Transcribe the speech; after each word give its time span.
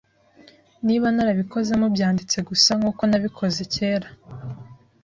niba 0.85 1.07
narabikoze 1.15 1.71
mubyanditse 1.81 2.37
gusa 2.49 2.71
nkuko 2.79 3.01
nabikoze 3.05 3.61
kera 3.73 4.07